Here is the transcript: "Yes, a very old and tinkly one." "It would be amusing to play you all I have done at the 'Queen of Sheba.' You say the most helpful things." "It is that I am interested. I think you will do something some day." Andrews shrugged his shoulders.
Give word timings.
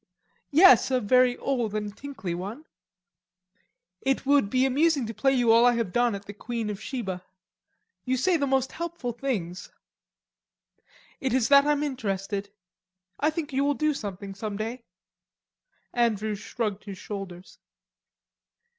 "Yes, 0.49 0.89
a 0.89 0.99
very 0.99 1.37
old 1.37 1.75
and 1.75 1.95
tinkly 1.95 2.33
one." 2.33 2.65
"It 4.01 4.25
would 4.25 4.49
be 4.49 4.65
amusing 4.65 5.05
to 5.05 5.13
play 5.13 5.31
you 5.31 5.51
all 5.51 5.63
I 5.63 5.73
have 5.73 5.93
done 5.93 6.15
at 6.15 6.25
the 6.25 6.33
'Queen 6.33 6.71
of 6.71 6.81
Sheba.' 6.81 7.23
You 8.03 8.17
say 8.17 8.35
the 8.35 8.47
most 8.47 8.71
helpful 8.71 9.11
things." 9.11 9.71
"It 11.19 11.33
is 11.35 11.49
that 11.49 11.67
I 11.67 11.73
am 11.73 11.83
interested. 11.83 12.51
I 13.19 13.29
think 13.29 13.53
you 13.53 13.63
will 13.63 13.75
do 13.75 13.93
something 13.93 14.33
some 14.33 14.57
day." 14.57 14.85
Andrews 15.93 16.39
shrugged 16.39 16.85
his 16.85 16.97
shoulders. 16.97 17.59